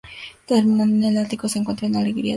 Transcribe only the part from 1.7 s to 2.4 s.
una alegoría a la Pasión.